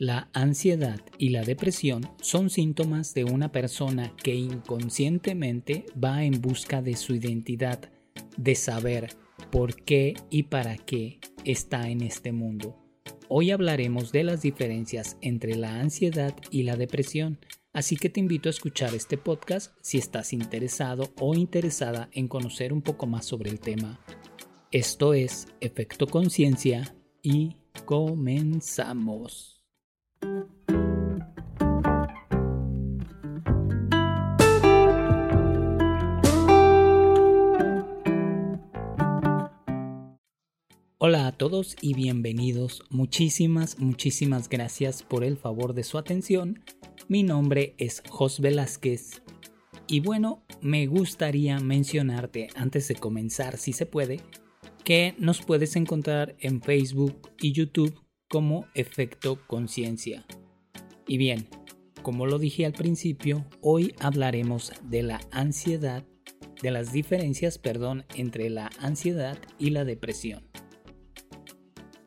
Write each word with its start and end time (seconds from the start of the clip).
La 0.00 0.30
ansiedad 0.32 0.98
y 1.18 1.28
la 1.28 1.42
depresión 1.42 2.08
son 2.22 2.48
síntomas 2.48 3.12
de 3.12 3.24
una 3.24 3.52
persona 3.52 4.16
que 4.16 4.34
inconscientemente 4.34 5.84
va 6.02 6.24
en 6.24 6.40
busca 6.40 6.80
de 6.80 6.96
su 6.96 7.14
identidad, 7.14 7.92
de 8.38 8.54
saber 8.54 9.14
por 9.52 9.74
qué 9.84 10.14
y 10.30 10.44
para 10.44 10.78
qué 10.78 11.20
está 11.44 11.90
en 11.90 12.00
este 12.00 12.32
mundo. 12.32 12.78
Hoy 13.28 13.50
hablaremos 13.50 14.10
de 14.10 14.24
las 14.24 14.40
diferencias 14.40 15.18
entre 15.20 15.54
la 15.54 15.78
ansiedad 15.80 16.34
y 16.50 16.62
la 16.62 16.76
depresión, 16.76 17.38
así 17.74 17.96
que 17.96 18.08
te 18.08 18.20
invito 18.20 18.48
a 18.48 18.56
escuchar 18.56 18.94
este 18.94 19.18
podcast 19.18 19.74
si 19.82 19.98
estás 19.98 20.32
interesado 20.32 21.12
o 21.20 21.34
interesada 21.34 22.08
en 22.12 22.26
conocer 22.26 22.72
un 22.72 22.80
poco 22.80 23.06
más 23.06 23.26
sobre 23.26 23.50
el 23.50 23.60
tema. 23.60 24.00
Esto 24.70 25.12
es 25.12 25.46
Efecto 25.60 26.06
Conciencia 26.06 26.96
y 27.22 27.56
comenzamos. 27.84 29.59
Hola 41.02 41.26
a 41.26 41.32
todos 41.32 41.76
y 41.80 41.94
bienvenidos. 41.94 42.82
Muchísimas, 42.90 43.78
muchísimas 43.78 44.50
gracias 44.50 45.02
por 45.02 45.24
el 45.24 45.38
favor 45.38 45.72
de 45.72 45.82
su 45.82 45.96
atención. 45.96 46.62
Mi 47.08 47.22
nombre 47.22 47.74
es 47.78 48.02
Jos 48.10 48.40
Velázquez. 48.40 49.22
Y 49.86 50.00
bueno, 50.00 50.44
me 50.60 50.86
gustaría 50.88 51.58
mencionarte 51.58 52.48
antes 52.54 52.86
de 52.88 52.96
comenzar, 52.96 53.56
si 53.56 53.72
se 53.72 53.86
puede, 53.86 54.20
que 54.84 55.14
nos 55.16 55.40
puedes 55.40 55.74
encontrar 55.74 56.36
en 56.38 56.60
Facebook 56.60 57.30
y 57.40 57.52
YouTube 57.52 57.98
como 58.28 58.66
efecto 58.74 59.38
conciencia. 59.46 60.26
Y 61.06 61.16
bien, 61.16 61.48
como 62.02 62.26
lo 62.26 62.38
dije 62.38 62.66
al 62.66 62.74
principio, 62.74 63.46
hoy 63.62 63.94
hablaremos 64.00 64.74
de 64.82 65.02
la 65.02 65.20
ansiedad, 65.30 66.04
de 66.60 66.70
las 66.70 66.92
diferencias, 66.92 67.56
perdón, 67.56 68.04
entre 68.16 68.50
la 68.50 68.70
ansiedad 68.78 69.38
y 69.58 69.70
la 69.70 69.86
depresión. 69.86 70.49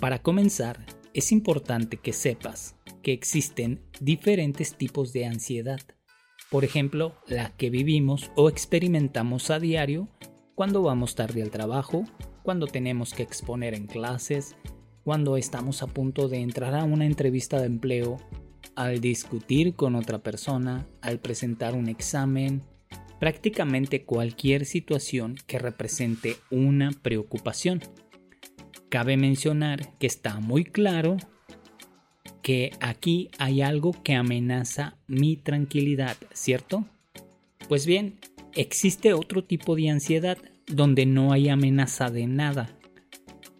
Para 0.00 0.22
comenzar, 0.22 0.86
es 1.12 1.32
importante 1.32 1.96
que 1.96 2.12
sepas 2.12 2.76
que 3.02 3.12
existen 3.12 3.80
diferentes 4.00 4.76
tipos 4.76 5.12
de 5.12 5.26
ansiedad. 5.26 5.80
Por 6.50 6.64
ejemplo, 6.64 7.16
la 7.26 7.56
que 7.56 7.68
vivimos 7.68 8.30
o 8.36 8.48
experimentamos 8.48 9.50
a 9.50 9.58
diario 9.58 10.08
cuando 10.54 10.82
vamos 10.82 11.16
tarde 11.16 11.42
al 11.42 11.50
trabajo, 11.50 12.04
cuando 12.44 12.68
tenemos 12.68 13.12
que 13.12 13.24
exponer 13.24 13.74
en 13.74 13.88
clases, 13.88 14.54
cuando 15.02 15.36
estamos 15.36 15.82
a 15.82 15.88
punto 15.88 16.28
de 16.28 16.38
entrar 16.38 16.76
a 16.76 16.84
una 16.84 17.04
entrevista 17.04 17.58
de 17.58 17.66
empleo, 17.66 18.18
al 18.76 19.00
discutir 19.00 19.74
con 19.74 19.96
otra 19.96 20.20
persona, 20.20 20.86
al 21.00 21.18
presentar 21.18 21.74
un 21.74 21.88
examen, 21.88 22.62
prácticamente 23.18 24.04
cualquier 24.04 24.64
situación 24.64 25.36
que 25.48 25.58
represente 25.58 26.36
una 26.50 26.92
preocupación. 27.02 27.80
Cabe 28.88 29.16
mencionar 29.16 29.96
que 29.98 30.06
está 30.06 30.40
muy 30.40 30.64
claro 30.64 31.16
que 32.42 32.70
aquí 32.80 33.30
hay 33.38 33.60
algo 33.60 33.92
que 34.02 34.14
amenaza 34.14 34.96
mi 35.06 35.36
tranquilidad, 35.36 36.16
¿cierto? 36.32 36.86
Pues 37.68 37.84
bien, 37.84 38.18
existe 38.54 39.12
otro 39.12 39.44
tipo 39.44 39.76
de 39.76 39.90
ansiedad 39.90 40.38
donde 40.66 41.04
no 41.04 41.32
hay 41.32 41.50
amenaza 41.50 42.08
de 42.10 42.26
nada, 42.26 42.70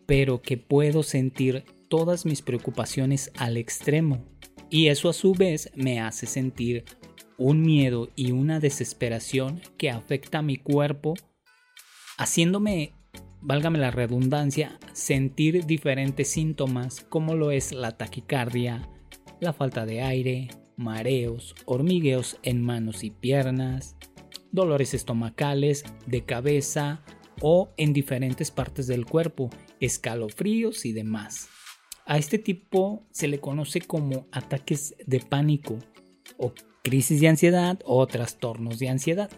pero 0.06 0.40
que 0.40 0.56
puedo 0.56 1.02
sentir 1.02 1.64
todas 1.88 2.24
mis 2.24 2.40
preocupaciones 2.40 3.30
al 3.36 3.56
extremo. 3.58 4.24
Y 4.70 4.88
eso 4.88 5.08
a 5.08 5.14
su 5.14 5.32
vez 5.32 5.70
me 5.74 6.00
hace 6.00 6.26
sentir 6.26 6.84
un 7.36 7.62
miedo 7.62 8.10
y 8.16 8.32
una 8.32 8.60
desesperación 8.60 9.60
que 9.76 9.90
afecta 9.90 10.38
a 10.38 10.42
mi 10.42 10.56
cuerpo, 10.56 11.14
haciéndome, 12.16 12.92
válgame 13.40 13.78
la 13.78 13.90
redundancia, 13.90 14.78
sentir 14.92 15.66
diferentes 15.66 16.28
síntomas 16.30 17.00
como 17.08 17.34
lo 17.34 17.50
es 17.50 17.72
la 17.72 17.96
taquicardia, 17.96 18.88
la 19.40 19.52
falta 19.52 19.86
de 19.86 20.02
aire, 20.02 20.48
mareos, 20.76 21.54
hormigueos 21.64 22.38
en 22.42 22.62
manos 22.62 23.04
y 23.04 23.10
piernas, 23.10 23.96
dolores 24.52 24.94
estomacales, 24.94 25.84
de 26.06 26.24
cabeza 26.24 27.02
o 27.40 27.70
en 27.76 27.92
diferentes 27.92 28.50
partes 28.50 28.86
del 28.86 29.06
cuerpo 29.06 29.50
escalofríos 29.80 30.84
y 30.84 30.92
demás. 30.92 31.48
A 32.06 32.16
este 32.18 32.38
tipo 32.38 33.06
se 33.10 33.28
le 33.28 33.38
conoce 33.38 33.80
como 33.80 34.26
ataques 34.32 34.94
de 35.06 35.20
pánico 35.20 35.78
o 36.38 36.54
crisis 36.82 37.20
de 37.20 37.28
ansiedad 37.28 37.78
o 37.84 38.06
trastornos 38.06 38.78
de 38.78 38.88
ansiedad. 38.88 39.30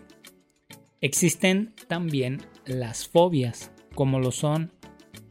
Existen 1.01 1.75
también 1.89 2.43
las 2.67 3.09
fobias, 3.09 3.73
como 3.95 4.21
lo 4.21 4.31
son 4.33 4.73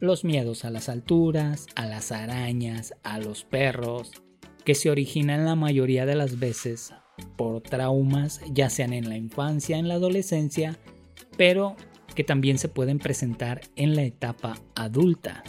los 0.00 0.24
miedos 0.24 0.64
a 0.64 0.70
las 0.70 0.88
alturas, 0.88 1.66
a 1.74 1.86
las 1.86 2.12
arañas, 2.12 2.94
a 3.02 3.18
los 3.18 3.44
perros, 3.44 4.12
que 4.64 4.74
se 4.74 4.90
originan 4.90 5.44
la 5.44 5.56
mayoría 5.56 6.06
de 6.06 6.14
las 6.14 6.38
veces 6.38 6.94
por 7.36 7.62
traumas, 7.62 8.40
ya 8.52 8.70
sean 8.70 8.92
en 8.92 9.08
la 9.08 9.16
infancia, 9.16 9.78
en 9.78 9.88
la 9.88 9.94
adolescencia, 9.94 10.78
pero 11.36 11.76
que 12.14 12.24
también 12.24 12.58
se 12.58 12.68
pueden 12.68 12.98
presentar 12.98 13.60
en 13.76 13.94
la 13.94 14.02
etapa 14.02 14.60
adulta. 14.74 15.44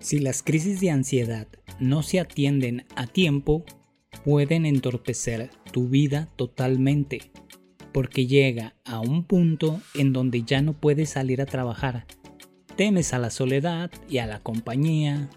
Si 0.00 0.18
las 0.18 0.42
crisis 0.42 0.80
de 0.80 0.90
ansiedad 0.90 1.46
no 1.80 2.02
se 2.02 2.20
atienden 2.20 2.84
a 2.94 3.06
tiempo, 3.06 3.64
pueden 4.24 4.66
entorpecer 4.66 5.50
tu 5.72 5.88
vida 5.88 6.28
totalmente, 6.36 7.30
porque 7.92 8.26
llega 8.26 8.74
a 8.84 9.00
un 9.00 9.24
punto 9.24 9.80
en 9.94 10.12
donde 10.12 10.42
ya 10.42 10.62
no 10.62 10.72
puedes 10.72 11.10
salir 11.10 11.40
a 11.40 11.46
trabajar, 11.46 12.06
temes 12.78 13.12
a 13.12 13.18
la 13.18 13.28
soledad 13.28 13.90
y 14.08 14.16
a 14.18 14.26
la 14.26 14.40
compañía, 14.40 15.28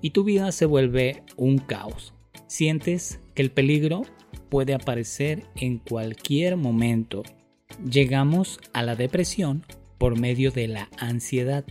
y 0.00 0.10
tu 0.10 0.22
vida 0.22 0.52
se 0.52 0.66
vuelve 0.66 1.24
un 1.36 1.58
caos. 1.58 2.14
Sientes 2.46 3.18
que 3.34 3.42
el 3.42 3.50
peligro 3.50 4.02
puede 4.48 4.74
aparecer 4.74 5.42
en 5.56 5.78
cualquier 5.78 6.56
momento 6.56 7.24
Llegamos 7.84 8.58
a 8.72 8.82
la 8.82 8.96
depresión 8.96 9.64
por 9.98 10.18
medio 10.18 10.50
de 10.50 10.66
la 10.66 10.88
ansiedad. 10.98 11.64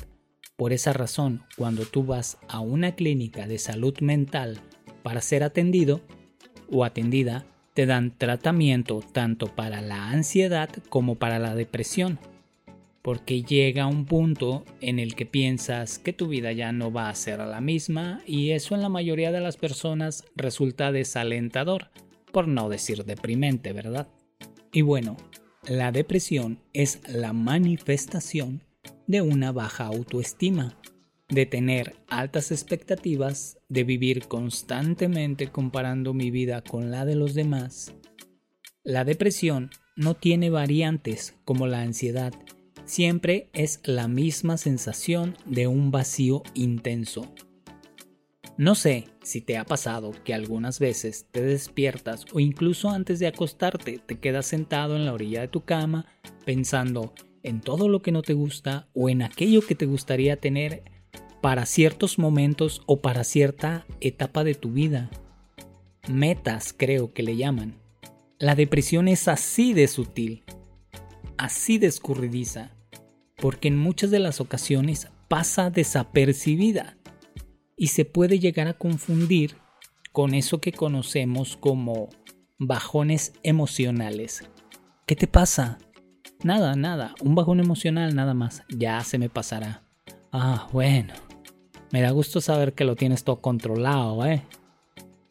Por 0.55 0.71
esa 0.71 0.93
razón, 0.93 1.43
cuando 1.57 1.83
tú 1.85 2.03
vas 2.03 2.37
a 2.47 2.59
una 2.59 2.95
clínica 2.95 3.47
de 3.47 3.57
salud 3.57 3.97
mental 4.01 4.59
para 5.01 5.21
ser 5.21 5.43
atendido 5.43 6.01
o 6.71 6.83
atendida, 6.85 7.45
te 7.73 7.85
dan 7.87 8.15
tratamiento 8.15 9.01
tanto 9.11 9.47
para 9.47 9.81
la 9.81 10.09
ansiedad 10.09 10.69
como 10.89 11.15
para 11.15 11.39
la 11.39 11.55
depresión. 11.55 12.19
Porque 13.05 13.43
llega 13.43 13.85
un 13.85 14.07
punto 14.07 14.65
en 14.81 14.97
el 14.97 15.13
que 15.13 15.27
piensas 15.27 15.99
que 15.99 16.11
tu 16.11 16.27
vida 16.27 16.53
ya 16.53 16.71
no 16.71 16.91
va 16.91 17.07
a 17.07 17.13
ser 17.13 17.37
la 17.37 17.61
misma 17.61 18.23
y 18.25 18.49
eso 18.49 18.73
en 18.73 18.81
la 18.81 18.89
mayoría 18.89 19.31
de 19.31 19.41
las 19.41 19.57
personas 19.57 20.25
resulta 20.35 20.91
desalentador, 20.91 21.91
por 22.31 22.47
no 22.47 22.67
decir 22.67 23.05
deprimente, 23.05 23.73
¿verdad? 23.73 24.07
Y 24.71 24.81
bueno, 24.81 25.17
la 25.67 25.91
depresión 25.91 26.57
es 26.73 26.99
la 27.07 27.31
manifestación 27.31 28.63
de 29.05 29.21
una 29.21 29.51
baja 29.51 29.85
autoestima, 29.85 30.79
de 31.29 31.45
tener 31.45 31.97
altas 32.07 32.51
expectativas, 32.51 33.59
de 33.69 33.83
vivir 33.83 34.27
constantemente 34.27 35.49
comparando 35.49 36.15
mi 36.15 36.31
vida 36.31 36.63
con 36.63 36.89
la 36.89 37.05
de 37.05 37.13
los 37.13 37.35
demás. 37.35 37.93
La 38.83 39.03
depresión 39.03 39.69
no 39.95 40.15
tiene 40.15 40.49
variantes 40.49 41.35
como 41.45 41.67
la 41.67 41.81
ansiedad, 41.81 42.33
siempre 42.85 43.49
es 43.53 43.81
la 43.83 44.07
misma 44.07 44.57
sensación 44.57 45.37
de 45.45 45.67
un 45.67 45.91
vacío 45.91 46.43
intenso, 46.53 47.33
no 48.57 48.73
sé 48.73 49.09
si 49.21 49.41
te 49.41 49.57
ha 49.57 49.65
pasado 49.65 50.13
que 50.23 50.33
algunas 50.33 50.79
veces 50.79 51.27
te 51.29 51.41
despiertas 51.41 52.25
o 52.33 52.39
incluso 52.39 52.89
antes 52.89 53.19
de 53.19 53.27
acostarte 53.27 53.99
te 53.99 54.17
quedas 54.17 54.45
sentado 54.45 54.95
en 54.95 55.05
la 55.05 55.13
orilla 55.13 55.41
de 55.41 55.49
tu 55.49 55.65
cama 55.65 56.05
pensando 56.45 57.13
en 57.43 57.59
todo 57.59 57.89
lo 57.89 58.01
que 58.01 58.13
no 58.13 58.21
te 58.21 58.31
gusta 58.31 58.87
o 58.93 59.09
en 59.09 59.23
aquello 59.23 59.59
que 59.61 59.75
te 59.75 59.85
gustaría 59.85 60.37
tener 60.37 60.83
para 61.41 61.65
ciertos 61.65 62.17
momentos 62.17 62.81
o 62.85 63.01
para 63.01 63.25
cierta 63.25 63.85
etapa 63.99 64.45
de 64.45 64.55
tu 64.55 64.71
vida. 64.71 65.11
Metas 66.07 66.73
creo 66.75 67.13
que 67.13 67.23
le 67.23 67.35
llaman. 67.35 67.75
La 68.39 68.55
depresión 68.55 69.09
es 69.09 69.27
así 69.27 69.73
de 69.73 69.89
sutil, 69.89 70.45
así 71.37 71.77
de 71.77 71.87
escurridiza, 71.87 72.74
porque 73.45 73.67
en 73.67 73.77
muchas 73.77 74.09
de 74.09 74.17
las 74.17 74.41
ocasiones 74.41 75.07
pasa 75.27 75.69
desapercibida 75.69 76.97
y 77.77 77.89
se 77.89 78.03
puede 78.03 78.39
llegar 78.39 78.67
a 78.67 78.73
confundir 78.73 79.57
con 80.11 80.33
eso 80.33 80.59
que 80.59 80.71
conocemos 80.71 81.55
como 81.55 82.09
bajones 82.57 83.33
emocionales. 83.43 84.49
¿Qué 85.05 85.15
te 85.15 85.27
pasa? 85.27 85.77
Nada, 86.43 86.75
nada, 86.75 87.13
un 87.21 87.35
bajón 87.35 87.59
emocional 87.59 88.15
nada 88.15 88.33
más, 88.33 88.63
ya 88.67 88.99
se 89.01 89.19
me 89.19 89.29
pasará. 89.29 89.83
Ah, 90.31 90.67
bueno, 90.73 91.13
me 91.91 92.01
da 92.01 92.09
gusto 92.09 92.41
saber 92.41 92.73
que 92.73 92.83
lo 92.83 92.95
tienes 92.95 93.23
todo 93.23 93.41
controlado, 93.41 94.25
¿eh? 94.25 94.41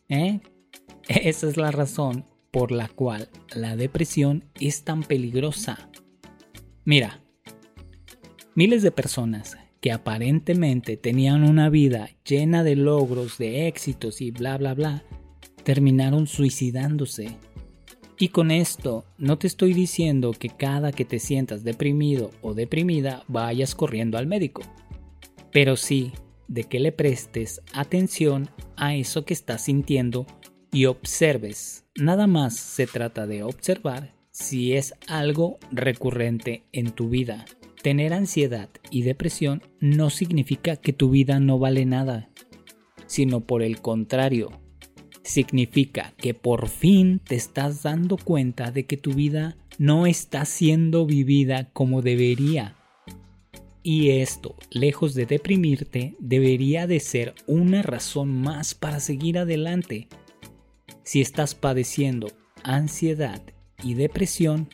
¿Eh? 0.08 0.40
Esa 1.08 1.48
es 1.48 1.56
la 1.56 1.72
razón 1.72 2.26
por 2.52 2.70
la 2.70 2.86
cual 2.86 3.28
la 3.56 3.74
depresión 3.74 4.44
es 4.60 4.84
tan 4.84 5.02
peligrosa. 5.02 5.90
Mira, 6.84 7.23
miles 8.54 8.82
de 8.82 8.90
personas 8.90 9.56
que 9.80 9.92
aparentemente 9.92 10.96
tenían 10.96 11.44
una 11.44 11.68
vida 11.68 12.10
llena 12.24 12.62
de 12.62 12.76
logros, 12.76 13.36
de 13.36 13.68
éxitos 13.68 14.20
y 14.20 14.30
bla 14.30 14.56
bla 14.56 14.74
bla, 14.74 15.04
terminaron 15.62 16.26
suicidándose. 16.26 17.36
Y 18.18 18.28
con 18.28 18.50
esto 18.50 19.04
no 19.18 19.38
te 19.38 19.46
estoy 19.46 19.74
diciendo 19.74 20.32
que 20.32 20.48
cada 20.48 20.92
que 20.92 21.04
te 21.04 21.18
sientas 21.18 21.64
deprimido 21.64 22.30
o 22.42 22.54
deprimida 22.54 23.24
vayas 23.28 23.74
corriendo 23.74 24.18
al 24.18 24.26
médico, 24.26 24.62
pero 25.52 25.76
sí 25.76 26.12
de 26.46 26.64
que 26.64 26.78
le 26.78 26.92
prestes 26.92 27.60
atención 27.72 28.48
a 28.76 28.94
eso 28.94 29.24
que 29.24 29.34
estás 29.34 29.62
sintiendo 29.62 30.26
y 30.72 30.86
observes. 30.86 31.84
Nada 31.96 32.26
más 32.26 32.56
se 32.56 32.86
trata 32.86 33.26
de 33.26 33.42
observar 33.42 34.14
si 34.30 34.74
es 34.74 34.94
algo 35.06 35.58
recurrente 35.70 36.64
en 36.72 36.90
tu 36.90 37.08
vida. 37.08 37.44
Tener 37.84 38.14
ansiedad 38.14 38.70
y 38.90 39.02
depresión 39.02 39.62
no 39.78 40.08
significa 40.08 40.76
que 40.76 40.94
tu 40.94 41.10
vida 41.10 41.38
no 41.38 41.58
vale 41.58 41.84
nada, 41.84 42.30
sino 43.04 43.40
por 43.40 43.62
el 43.62 43.82
contrario, 43.82 44.58
significa 45.22 46.14
que 46.16 46.32
por 46.32 46.70
fin 46.70 47.18
te 47.18 47.34
estás 47.34 47.82
dando 47.82 48.16
cuenta 48.16 48.70
de 48.70 48.86
que 48.86 48.96
tu 48.96 49.12
vida 49.12 49.58
no 49.76 50.06
está 50.06 50.46
siendo 50.46 51.04
vivida 51.04 51.68
como 51.74 52.00
debería. 52.00 52.74
Y 53.82 54.12
esto, 54.12 54.56
lejos 54.70 55.12
de 55.12 55.26
deprimirte, 55.26 56.14
debería 56.18 56.86
de 56.86 57.00
ser 57.00 57.34
una 57.46 57.82
razón 57.82 58.30
más 58.30 58.74
para 58.74 58.98
seguir 58.98 59.36
adelante 59.36 60.08
si 61.02 61.20
estás 61.20 61.54
padeciendo 61.54 62.28
ansiedad 62.62 63.42
y 63.82 63.92
depresión, 63.92 64.70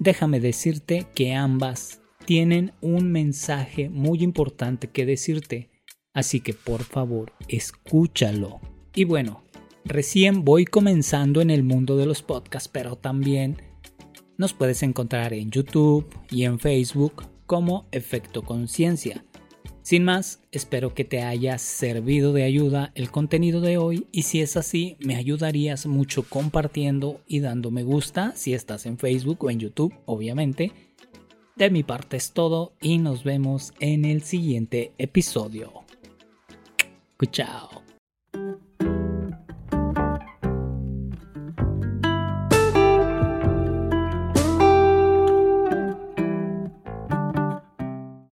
déjame 0.00 0.40
decirte 0.40 1.06
que 1.14 1.36
ambas 1.36 2.00
tienen 2.28 2.72
un 2.82 3.10
mensaje 3.10 3.88
muy 3.88 4.22
importante 4.22 4.88
que 4.88 5.06
decirte, 5.06 5.70
así 6.12 6.40
que 6.40 6.52
por 6.52 6.82
favor 6.82 7.32
escúchalo. 7.48 8.60
Y 8.94 9.04
bueno, 9.04 9.44
recién 9.86 10.44
voy 10.44 10.66
comenzando 10.66 11.40
en 11.40 11.48
el 11.48 11.62
mundo 11.62 11.96
de 11.96 12.04
los 12.04 12.20
podcasts, 12.20 12.68
pero 12.68 12.96
también 12.96 13.62
nos 14.36 14.52
puedes 14.52 14.82
encontrar 14.82 15.32
en 15.32 15.50
YouTube 15.50 16.06
y 16.30 16.44
en 16.44 16.58
Facebook 16.58 17.24
como 17.46 17.88
Efecto 17.92 18.42
Conciencia. 18.42 19.24
Sin 19.80 20.04
más, 20.04 20.42
espero 20.52 20.92
que 20.92 21.06
te 21.06 21.22
haya 21.22 21.56
servido 21.56 22.34
de 22.34 22.42
ayuda 22.42 22.92
el 22.94 23.10
contenido 23.10 23.62
de 23.62 23.78
hoy 23.78 24.06
y 24.12 24.24
si 24.24 24.42
es 24.42 24.58
así, 24.58 24.98
me 25.00 25.16
ayudarías 25.16 25.86
mucho 25.86 26.24
compartiendo 26.24 27.22
y 27.26 27.40
dando 27.40 27.70
me 27.70 27.84
gusta 27.84 28.34
si 28.36 28.52
estás 28.52 28.84
en 28.84 28.98
Facebook 28.98 29.44
o 29.44 29.50
en 29.50 29.60
YouTube, 29.60 29.94
obviamente. 30.04 30.87
De 31.58 31.70
mi 31.70 31.82
parte 31.82 32.16
es 32.16 32.30
todo 32.30 32.72
y 32.80 32.98
nos 32.98 33.24
vemos 33.24 33.74
en 33.80 34.04
el 34.04 34.22
siguiente 34.22 34.92
episodio. 34.96 35.72
Chao. 37.32 37.87